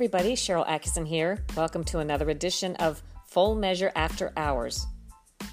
[0.00, 0.34] Everybody.
[0.34, 1.44] Sharyl Attkisson here.
[1.54, 4.86] Welcome to another edition of Full Measure After Hours.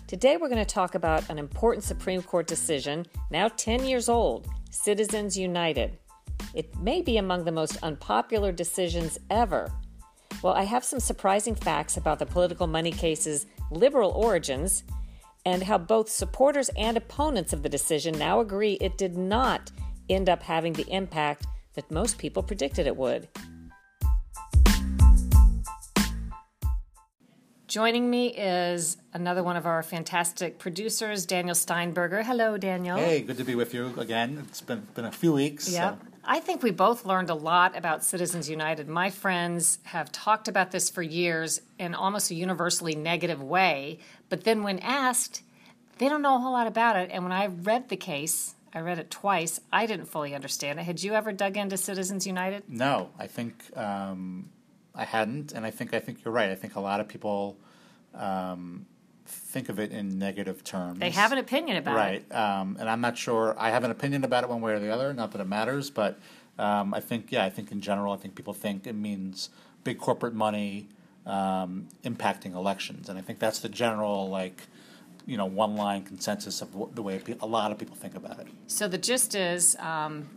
[0.07, 4.47] Today, we're going to talk about an important Supreme Court decision, now 10 years old
[4.71, 5.97] Citizens United.
[6.53, 9.69] It may be among the most unpopular decisions ever.
[10.41, 14.85] Well, I have some surprising facts about the political money case's liberal origins
[15.45, 19.73] and how both supporters and opponents of the decision now agree it did not
[20.09, 23.27] end up having the impact that most people predicted it would.
[27.67, 32.23] Joining me is another one of our fantastic producers, Daniel Steinberger.
[32.23, 32.95] Hello, Daniel.
[32.95, 34.45] Hey, good to be with you again.
[34.47, 35.69] It's been been a few weeks.
[35.69, 35.95] Yeah.
[35.95, 35.97] So.
[36.23, 38.87] I think we both learned a lot about Citizens United.
[38.87, 44.45] My friends have talked about this for years in almost a universally negative way, but
[44.45, 45.43] then when asked,
[45.97, 47.09] they don't know a whole lot about it.
[47.11, 50.83] And when I read the case, I read it twice, I didn't fully understand it.
[50.83, 52.63] Had you ever dug into Citizens United?
[52.67, 54.49] No, I think um,
[54.97, 56.49] I hadn't, and I think I think you're right.
[56.49, 57.57] I think a lot of people
[58.15, 58.87] um,
[59.25, 60.99] think of it in negative terms.
[60.99, 62.15] They have an opinion about right.
[62.15, 62.25] it.
[62.33, 63.55] Right, um, and I'm not sure.
[63.59, 65.13] I have an opinion about it one way or the other.
[65.13, 66.17] Not that it matters, but
[66.57, 69.49] um, I think yeah, I think in general, I think people think it means
[69.83, 70.87] big corporate money
[71.27, 74.63] um, impacting elections, and I think that's the general like
[75.27, 78.47] you know one line consensus of the way a lot of people think about it.
[78.65, 79.75] So the gist is.
[79.77, 80.29] Um,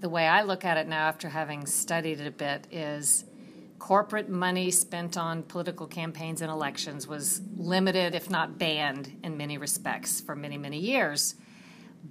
[0.00, 3.24] the way I look at it now, after having studied it a bit, is
[3.78, 9.58] corporate money spent on political campaigns and elections was limited, if not banned, in many
[9.58, 11.34] respects for many, many years.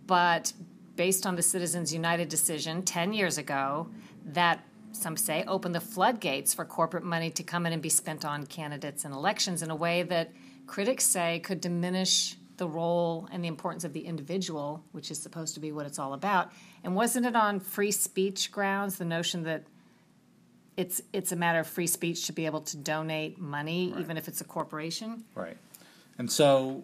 [0.05, 0.53] But
[0.95, 3.89] based on the Citizens United decision 10 years ago,
[4.25, 8.25] that some say opened the floodgates for corporate money to come in and be spent
[8.25, 10.31] on candidates and elections in a way that
[10.65, 15.53] critics say could diminish the role and the importance of the individual, which is supposed
[15.53, 16.51] to be what it's all about.
[16.83, 19.63] And wasn't it on free speech grounds, the notion that
[20.77, 23.99] it's it's a matter of free speech to be able to donate money, right.
[23.99, 25.23] even if it's a corporation.
[25.35, 25.57] Right.
[26.19, 26.83] And so,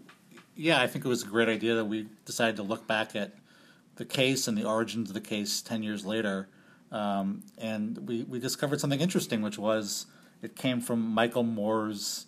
[0.56, 3.34] yeah, I think it was a great idea that we decided to look back at
[3.96, 6.50] the case and the origins of the case ten years later,
[6.92, 10.08] um, and we we discovered something interesting, which was
[10.42, 12.26] it came from Michael Moore's.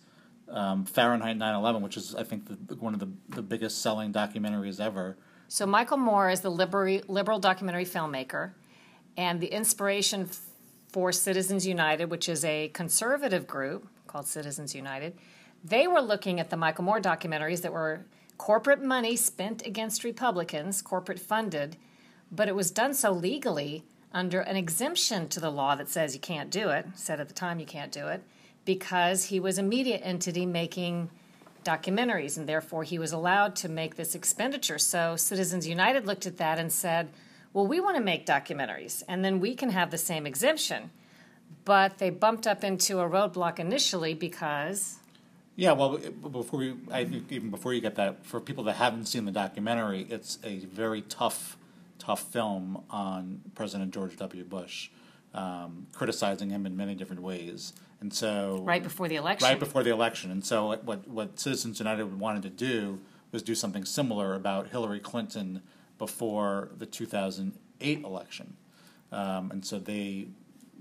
[0.47, 4.79] Um, Fahrenheit 9/11, which is I think the, one of the, the biggest selling documentaries
[4.79, 5.17] ever.
[5.47, 8.51] So Michael Moore is the liberal, liberal documentary filmmaker,
[9.17, 10.29] and the inspiration
[10.95, 15.13] for Citizens United, which is a conservative group called Citizens United,
[15.61, 18.05] they were looking at the Michael Moore documentaries that were
[18.37, 21.75] corporate money spent against Republicans, corporate funded,
[22.31, 23.83] but it was done so legally
[24.13, 27.33] under an exemption to the law that says you can't do it, said at the
[27.33, 28.23] time you can't do it,
[28.63, 31.09] because he was a media entity making
[31.65, 34.77] documentaries and therefore he was allowed to make this expenditure.
[34.77, 37.09] So Citizens United looked at that and said,
[37.55, 40.91] well, we want to make documentaries, and then we can have the same exemption.
[41.63, 44.99] But they bumped up into a roadblock initially because.
[45.55, 49.23] Yeah, well, before you, I even before you get that, for people that haven't seen
[49.23, 51.55] the documentary, it's a very tough,
[51.97, 54.43] tough film on President George W.
[54.43, 54.89] Bush,
[55.33, 57.71] um, criticizing him in many different ways.
[58.01, 61.79] And so, right before the election, right before the election, and so what what Citizens
[61.79, 62.99] United wanted to do
[63.31, 65.61] was do something similar about Hillary Clinton
[65.97, 68.55] before the 2008 election,
[69.11, 70.27] um, and so they,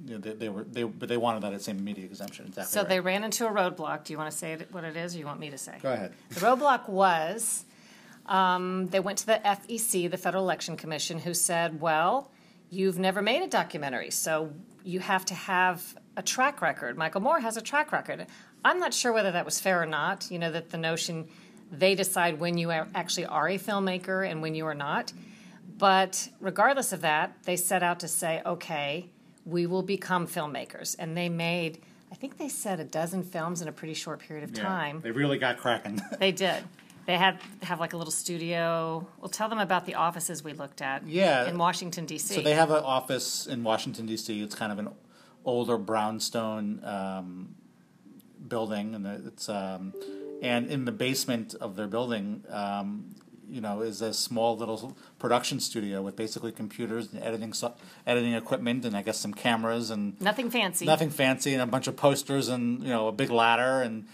[0.06, 2.46] you know, they, they, were they but they wanted that same media exemption.
[2.46, 2.72] Exactly.
[2.72, 2.88] So right.
[2.88, 4.04] they ran into a roadblock.
[4.04, 5.78] Do you want to say it, what it is, or you want me to say?
[5.82, 6.12] Go ahead.
[6.30, 7.64] The roadblock was
[8.26, 12.30] um, they went to the FEC, the Federal Election Commission, who said, "Well,
[12.70, 14.52] you've never made a documentary, so
[14.82, 16.96] you have to have a track record.
[16.96, 18.26] Michael Moore has a track record."
[18.64, 20.30] I'm not sure whether that was fair or not.
[20.30, 21.28] You know that the notion
[21.78, 25.12] they decide when you actually are a filmmaker and when you are not.
[25.78, 29.10] But regardless of that, they set out to say, okay,
[29.44, 30.94] we will become filmmakers.
[30.98, 31.80] And they made,
[32.12, 35.00] I think they said a dozen films in a pretty short period of Yeah, time.
[35.02, 36.00] they really got cracking.
[36.18, 36.62] They did.
[37.06, 39.06] They had have like a little studio.
[39.20, 41.06] We'll tell them about the offices we looked at.
[41.06, 41.46] Yeah.
[41.46, 42.34] in Washington D.C.
[42.36, 44.40] So they have an office in Washington D.C.
[44.42, 44.88] It's kind of an
[45.44, 47.54] older brownstone um,
[48.48, 49.92] building, and it's um,
[50.44, 53.14] and in the basement of their building, um,
[53.48, 57.74] you know, is a small little production studio with basically computers and editing so-
[58.06, 60.84] editing equipment and I guess some cameras and Nothing fancy.
[60.86, 64.06] nothing fancy and a bunch of posters and you know a big ladder and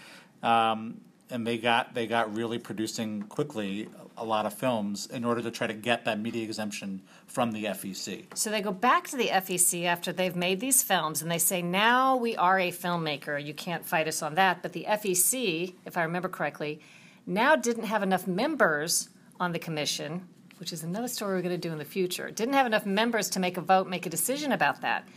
[0.43, 1.01] um,
[1.31, 3.87] and they got they got really producing quickly
[4.17, 7.63] a lot of films in order to try to get that media exemption from the
[7.65, 8.25] FEC.
[8.37, 11.61] So they go back to the FEC after they've made these films and they say,
[11.61, 13.43] now we are a filmmaker.
[13.43, 14.61] You can't fight us on that.
[14.61, 16.81] But the FEC, if I remember correctly,
[17.25, 20.27] now didn't have enough members on the commission,
[20.59, 22.29] which is another story we're going to do in the future.
[22.29, 25.07] Didn't have enough members to make a vote, make a decision about that.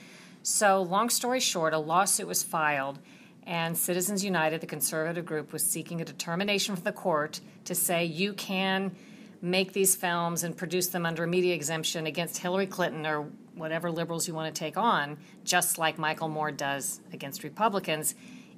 [0.43, 2.99] So, long story short, a lawsuit was filed,
[3.47, 8.05] and Citizens United, the conservative group, was seeking a determination from the court to say
[8.05, 8.95] you can
[9.43, 13.91] make these films and produce them under a media exemption against Hillary Clinton or whatever
[13.91, 18.15] liberals you want to take on, just like Michael Moore does against Republicans.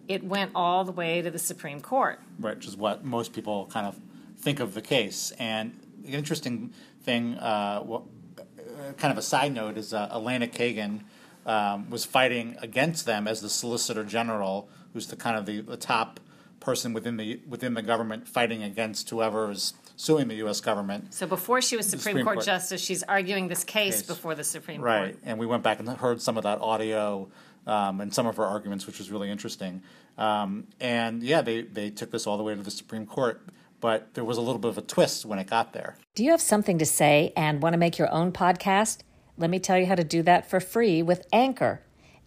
[0.07, 2.21] It went all the way to the Supreme Court.
[2.39, 3.99] Right, which is what most people kind of
[4.39, 5.33] think of the case.
[5.41, 6.73] And the interesting
[7.03, 8.03] thing, uh, what,
[8.39, 11.01] uh, kind of a side note, is uh, Elena Kagan
[11.47, 15.77] um, was fighting against them as the Solicitor General, who's the kind of the, the
[15.77, 16.21] top
[16.61, 20.61] person within the within the government fighting against whoever is suing the U.S.
[20.61, 21.15] government.
[21.15, 22.47] So before she was Supreme, Supreme Court, Court.
[22.47, 24.03] justice, she's arguing this case, Case.
[24.03, 25.09] before the Supreme Right, Court.
[25.09, 27.29] Right, and we went back and heard some of that audio
[27.67, 29.83] um, and some of her arguments, which was really interesting.
[30.19, 33.41] Um, and yeah, they, they took this all the way to the Supreme Court,
[33.81, 35.97] but there was a little bit of a twist when it got there.
[36.15, 38.99] Do you have something to say and want to make your own podcast?
[39.39, 41.83] Let me tell you how to do that for free with Anchor.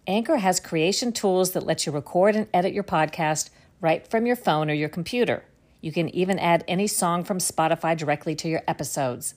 [0.06, 4.36] Anchor has creation tools that let you record and edit your podcast right from your
[4.36, 5.44] phone or your computer.
[5.80, 9.34] You can even add any song from Spotify directly to your episodes.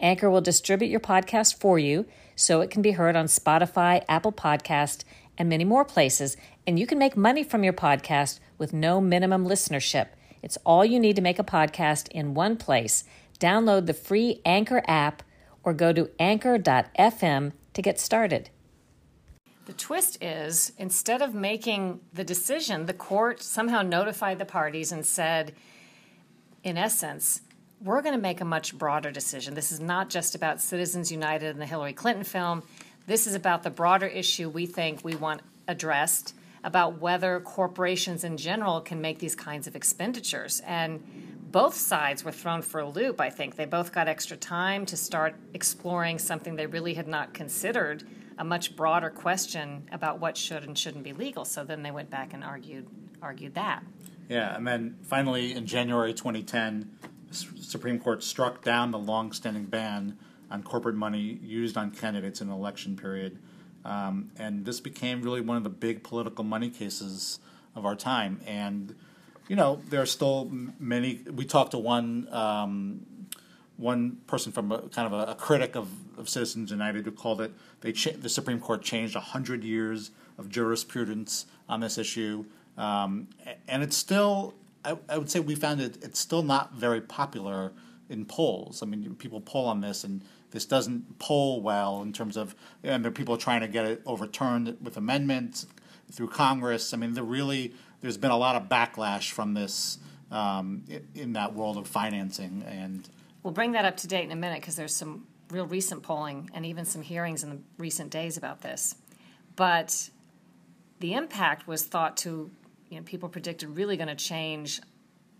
[0.00, 2.04] Anchor will distribute your podcast for you
[2.36, 5.04] so it can be heard on Spotify, Apple Podcast,
[5.38, 6.36] and many more places,
[6.66, 10.08] and you can make money from your podcast with no minimum listenership.
[10.42, 13.04] It's all you need to make a podcast in one place.
[13.40, 15.22] Download the free Anchor app
[15.64, 18.50] or go to anchor.fm to get started.
[19.66, 25.06] The twist is instead of making the decision, the court somehow notified the parties and
[25.06, 25.54] said,
[26.62, 27.40] in essence,
[27.80, 29.54] we're going to make a much broader decision.
[29.54, 32.62] This is not just about Citizens United and the Hillary Clinton film.
[33.06, 38.36] This is about the broader issue we think we want addressed about whether corporations in
[38.36, 40.62] general can make these kinds of expenditures.
[40.66, 41.02] And
[41.54, 43.54] both sides were thrown for a loop, I think.
[43.54, 48.02] They both got extra time to start exploring something they really had not considered
[48.38, 51.44] a much broader question about what should and shouldn't be legal.
[51.44, 52.88] So then they went back and argued
[53.22, 53.84] argued that.
[54.28, 59.66] Yeah, and then finally in January 2010, the S- Supreme Court struck down the long-standing
[59.66, 60.18] ban
[60.50, 63.38] on corporate money used on candidates in an election period,
[63.84, 67.38] um, and this became really one of the big political money cases
[67.76, 68.40] of our time.
[68.44, 68.96] And
[69.48, 71.20] you know, there are still many.
[71.32, 73.06] We talked to one um,
[73.76, 77.40] one person from a, kind of a, a critic of, of Citizens United who called
[77.40, 82.44] it they cha- the Supreme Court changed hundred years of jurisprudence on this issue,
[82.78, 83.28] um,
[83.68, 84.54] and it's still
[84.84, 87.72] I, I would say we found it it's still not very popular
[88.08, 88.82] in polls.
[88.82, 93.04] I mean, people poll on this, and this doesn't poll well in terms of and
[93.04, 95.66] there are people trying to get it overturned with amendments
[96.14, 96.94] through Congress.
[96.94, 99.98] I mean, there really there's been a lot of backlash from this
[100.30, 100.84] um,
[101.14, 103.08] in that world of financing and.
[103.42, 106.50] We'll bring that up to date in a minute because there's some real recent polling
[106.54, 108.94] and even some hearings in the recent days about this.
[109.54, 110.08] But
[111.00, 112.50] the impact was thought to,
[112.88, 114.80] you know, people predicted really going to change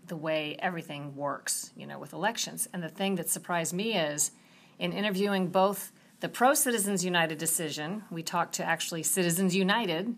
[0.05, 2.67] the way everything works, you know, with elections.
[2.73, 4.31] And the thing that surprised me is
[4.77, 10.15] in interviewing both the pro Citizens United decision, we talked to actually Citizens United,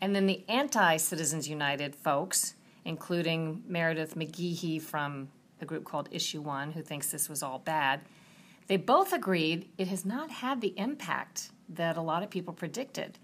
[0.00, 2.54] and then the anti Citizens United folks,
[2.84, 5.28] including Meredith McGehee from
[5.60, 8.00] a group called Issue One, who thinks this was all bad.
[8.66, 13.18] They both agreed it has not had the impact that a lot of people predicted.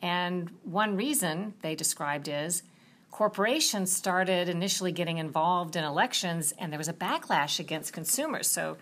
[0.00, 2.62] And one reason they described is
[3.10, 8.48] corporations started initially getting involved in elections and there was a backlash against consumers.
[8.48, 8.76] So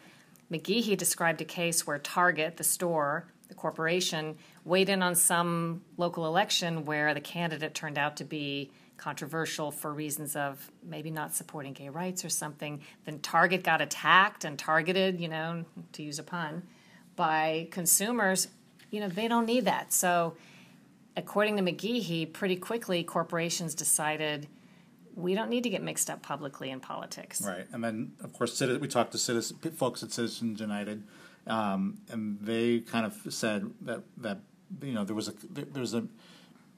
[0.50, 6.26] McGeehee described a case where Target, the store, the corporation, weighed in on some local
[6.26, 11.72] election where the candidate turned out to be controversial for reasons of maybe not supporting
[11.72, 12.80] gay rights or something.
[13.04, 16.62] Then Target got attacked and targeted, you know, to use a pun,
[17.14, 18.48] by consumers.
[18.90, 19.92] You know, they don't need that.
[19.92, 20.36] So
[21.16, 24.46] according to McGehee, pretty quickly corporations decided
[25.14, 27.42] we don't need to get mixed up publicly in politics.
[27.42, 31.02] Right, and then of course we talked to citizen, folks at Citizens United,
[31.46, 34.40] um, and they kind of said that that
[34.82, 36.06] you know there was a there was a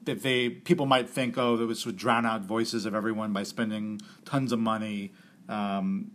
[0.03, 3.99] that they people might think oh this would drown out voices of everyone by spending
[4.23, 5.11] tons of money,
[5.49, 6.11] um,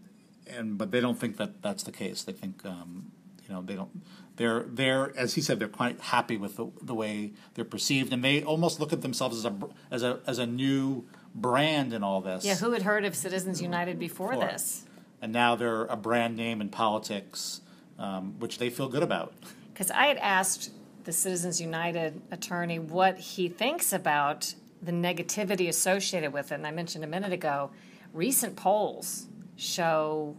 [0.46, 2.22] and but they don't think that that's the case.
[2.22, 3.12] They think um,
[3.46, 4.02] you know they don't.
[4.36, 8.24] They're they're as he said they're quite happy with the, the way they're perceived, and
[8.24, 9.54] they almost look at themselves as a
[9.90, 11.04] as a as a new
[11.34, 12.44] brand in all this.
[12.44, 14.46] Yeah, who had heard of Citizens United before, Before.
[14.46, 14.84] this?
[15.22, 17.60] And now they're a brand name in politics,
[18.00, 19.32] um, which they feel good about.
[19.72, 20.72] Because I had asked
[21.04, 26.56] the Citizens United attorney what he thinks about the negativity associated with it.
[26.56, 27.70] And I mentioned a minute ago,
[28.12, 29.26] recent polls
[29.56, 30.36] show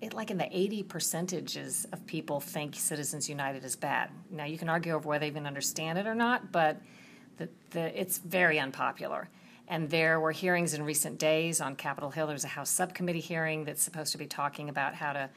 [0.00, 4.10] it like in the 80 percentages of people think Citizens United is bad.
[4.30, 6.80] Now, you can argue over whether they even understand it or not, but
[7.38, 9.28] the, the, it's very unpopular.
[9.66, 12.26] And there were hearings in recent days on Capitol Hill.
[12.26, 15.30] There's a House subcommittee hearing that's supposed to be talking about how to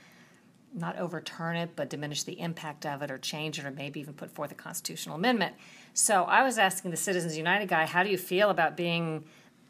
[0.78, 4.14] not overturn it, but diminish the impact of it or change it or maybe even
[4.14, 5.56] put forth a constitutional amendment.
[5.94, 9.26] So I was asking the Citizens United guy, how do you feel about being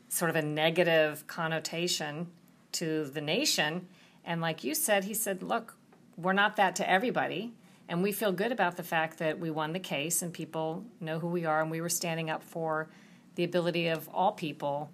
[0.10, 2.28] sort of a negative connotation
[2.74, 3.88] to the nation?
[4.26, 5.76] And like you said, he said, look,
[6.18, 7.54] we're not that to everybody.
[7.90, 11.20] And we feel good about the fact that we won the case and people know
[11.20, 12.90] who we are and we were standing up for
[13.36, 14.92] the ability of all people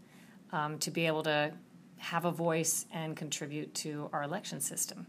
[0.51, 1.51] um, to be able to
[1.97, 5.07] have a voice and contribute to our election system.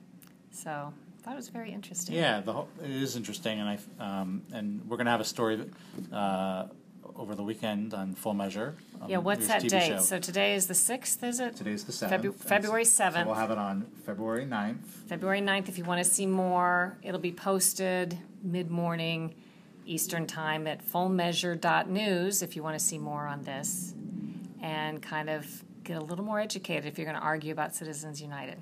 [0.55, 0.93] So
[1.25, 2.15] that was very interesting.
[2.15, 3.79] Yeah, the whole, it is interesting, and I
[4.21, 5.65] um, and we're gonna have a story
[6.13, 6.67] uh,
[7.17, 8.75] over the weekend on Full Measure.
[9.01, 9.89] um, Yeah, what's that TV date?
[9.89, 9.99] show.
[9.99, 11.55] So today is the 6th, is it?
[11.57, 12.43] Today's the Febu- seventh.
[12.45, 13.27] February So 7th.
[13.27, 14.79] we'll have it on February 9th.
[15.07, 19.35] February 9th, if you want to see more, it'll be posted mid morning
[19.87, 23.95] Eastern Time at fullmeasure.news if you want to see more on this
[24.63, 28.21] and kind of get a little more educated if you're going to argue about Citizens
[28.23, 28.57] United.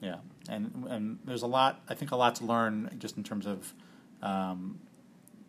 [0.00, 0.16] Yeah,
[0.48, 1.82] and and there's a lot.
[1.88, 3.74] I think a lot to learn just in terms of
[4.22, 4.78] um,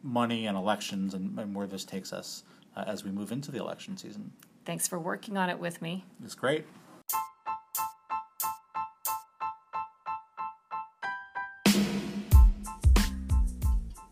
[0.04, 2.44] money and elections and, and where this takes us
[2.76, 4.32] uh, as we move into the election season.
[4.66, 6.06] Thanks for working on it with me.
[6.24, 6.66] It's great.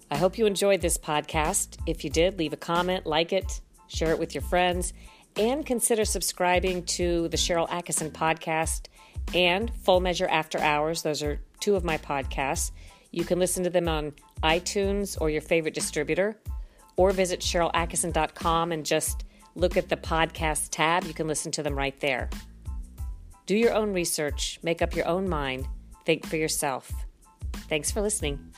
[0.09, 1.77] I hope you enjoyed this podcast.
[1.85, 4.93] If you did, leave a comment, like it, share it with your friends,
[5.35, 8.87] and consider subscribing to the Sharyl Attkisson podcast
[9.33, 11.01] and Full Measure After Hours.
[11.01, 12.71] Those are two of my podcasts.
[13.11, 16.39] You can listen to them on iTunes or your favorite distributor,
[16.95, 21.03] or visit SharylAttkisson.com and just look at the podcast tab.
[21.05, 22.29] You can listen to them right there.
[23.45, 25.67] Do your own research, make up your own mind,
[26.05, 26.91] think for yourself.
[27.69, 28.53] Thanks for listening.